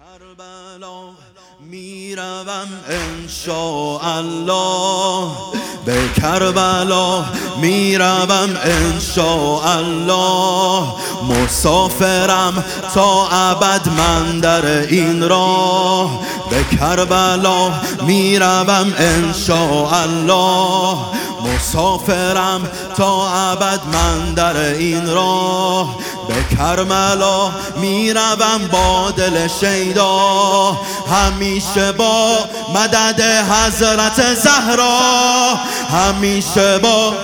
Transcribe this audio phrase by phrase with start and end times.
[0.00, 1.00] کربلا
[1.60, 2.68] می‌روم
[4.02, 5.28] الله
[5.86, 7.24] به کربلا
[7.60, 8.56] می‌روم
[9.64, 10.86] الله
[11.30, 16.20] مسافرم تا ابد من در این راه.
[16.50, 17.72] به کربلا
[18.02, 18.94] می‌روم
[19.92, 20.96] الله
[21.40, 25.96] مسافرم تا ابد من در این راه.
[26.28, 30.78] به کرملا می‌روم با دل شیدا.
[31.12, 32.38] همیشه با
[32.74, 35.00] مدد حضرت زهرا.
[35.92, 37.14] همیشه با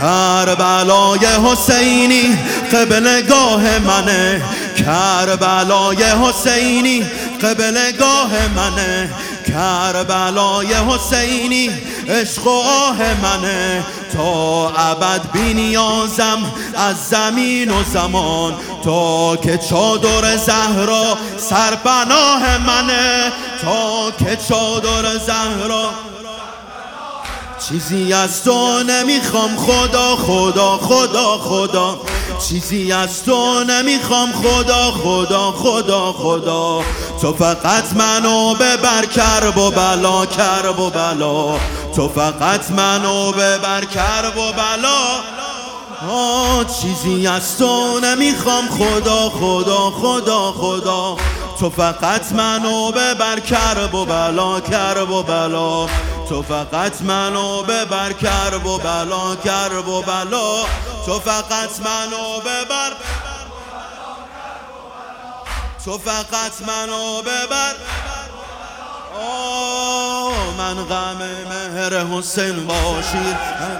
[0.00, 2.38] کربلای حسینی
[2.72, 4.42] قبلگاه منه.
[4.78, 7.06] کربلای حسینی
[7.42, 9.10] قبلگاه منه.
[9.48, 11.70] کربلای حسینی
[12.08, 13.84] عشق و آه منه.
[14.16, 18.54] تا ابد بینیازم از زمین و زمان.
[18.84, 23.32] تا که چادر زهرا سرپناه منه.
[23.62, 25.90] تا که چادر زهرا
[27.68, 29.56] چیزی از تو نمی‌خوام.
[29.56, 31.98] خدا خدا خدا خدا.
[32.38, 34.32] چیزی از تو نمی‌خوام.
[34.32, 36.80] خدا خدا خدا خدا.
[37.22, 41.58] تو فقط منو ببر کرب و بلا کرب و بلا.
[41.96, 45.20] تو فقط منو ببر کرب و بلا.
[46.10, 48.68] آه چیزی از تو نمی‌خوام.
[48.68, 51.16] خدا خدا خدا خدا.
[51.60, 55.86] تو فقط منو ببر کرب و بلا کرب و بلا.
[56.28, 60.64] تو فقط منو ببر کرب و بلا کرب و بلا.
[61.06, 62.92] تو فقط منو ببر
[65.84, 67.74] تو فقط منو ببر.
[70.58, 71.18] من غم
[71.48, 73.36] مهر حسین باشیر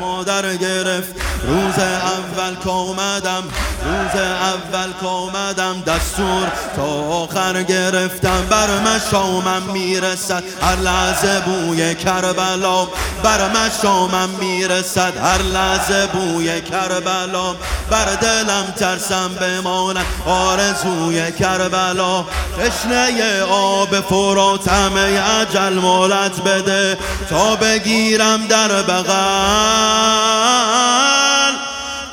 [0.00, 1.14] مادر گرفت.
[1.46, 3.42] روز اول که اومدم
[3.84, 6.48] روز اول که اومدم دستور.
[6.76, 6.82] تا
[7.22, 10.42] آخر گرفتم بر مشامم می‌رسد.
[10.62, 12.88] هر لحظه بوی کربلا
[13.22, 15.12] بر مشامم می‌رسد.
[15.16, 17.54] هر لحظه بوی کربلا
[17.90, 22.24] بر دلم ترسم بمانم آرزوی کربلا
[22.58, 26.98] تشنه آب فرات همه عجل مولت بده
[27.30, 30.37] تا بگیرم در بغل.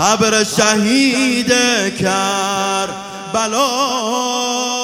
[0.00, 1.52] قبر شهید
[1.98, 2.88] کر.
[3.32, 4.79] بلا.